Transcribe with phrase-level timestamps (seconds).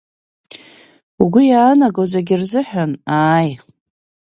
[1.23, 3.51] Угәы иаанаго зегьы рзыҳәан ааи!